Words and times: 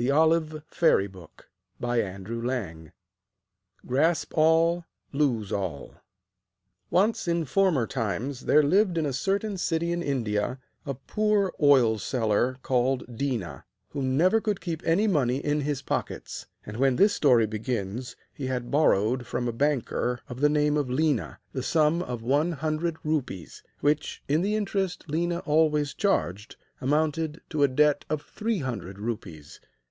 (From 0.00 0.06
Contes 0.06 0.60
Arméniens. 0.76 1.22
Par 1.80 1.96
Frédéric 1.98 2.20
Macler.) 2.52 2.92
GRASP 3.84 4.32
ALL, 4.36 4.84
LOSE 5.12 5.50
ALL 5.50 5.94
Once, 6.88 7.26
in 7.26 7.44
former 7.44 7.84
times, 7.88 8.42
there 8.44 8.62
lived 8.62 8.96
in 8.96 9.04
a 9.04 9.12
certain 9.12 9.56
city 9.56 9.90
in 9.90 10.00
India 10.00 10.60
a 10.86 10.94
poor 10.94 11.52
oil 11.60 11.98
seller, 11.98 12.58
called 12.62 13.08
Déna, 13.08 13.64
who 13.88 14.00
never 14.00 14.40
could 14.40 14.60
keep 14.60 14.84
any 14.86 15.08
money 15.08 15.38
in 15.38 15.62
his 15.62 15.82
pockets; 15.82 16.46
and 16.64 16.76
when 16.76 16.94
this 16.94 17.12
story 17.12 17.46
begins 17.48 18.14
he 18.32 18.46
had 18.46 18.70
borrowed 18.70 19.26
from 19.26 19.48
a 19.48 19.52
banker, 19.52 20.20
of 20.28 20.38
the 20.40 20.48
name 20.48 20.76
of 20.76 20.86
Léna, 20.86 21.38
the 21.52 21.60
sum 21.64 22.02
of 22.02 22.22
one 22.22 22.52
hundred 22.52 22.98
rupees; 23.02 23.64
which, 23.80 24.22
with 24.28 24.42
the 24.42 24.54
interest 24.54 25.08
Léna 25.08 25.42
always 25.44 25.92
charged, 25.92 26.54
amounted 26.80 27.40
to 27.50 27.64
a 27.64 27.68
debt 27.68 28.04
of 28.08 28.22
three 28.22 28.58
hundred 28.60 29.00
rupees. 29.00 29.58